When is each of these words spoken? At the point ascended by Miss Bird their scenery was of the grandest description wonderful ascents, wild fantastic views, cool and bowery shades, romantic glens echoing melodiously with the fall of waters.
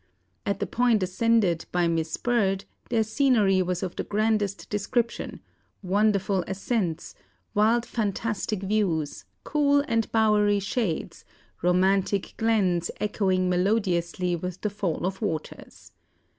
At 0.47 0.59
the 0.59 0.65
point 0.65 1.03
ascended 1.03 1.67
by 1.71 1.87
Miss 1.87 2.17
Bird 2.17 2.65
their 2.89 3.03
scenery 3.03 3.61
was 3.61 3.83
of 3.83 3.95
the 3.95 4.03
grandest 4.03 4.67
description 4.71 5.41
wonderful 5.83 6.43
ascents, 6.47 7.13
wild 7.53 7.85
fantastic 7.85 8.63
views, 8.63 9.25
cool 9.43 9.83
and 9.87 10.11
bowery 10.11 10.59
shades, 10.59 11.23
romantic 11.61 12.33
glens 12.37 12.89
echoing 12.99 13.47
melodiously 13.47 14.35
with 14.35 14.61
the 14.61 14.71
fall 14.71 15.05
of 15.05 15.21
waters. 15.21 15.91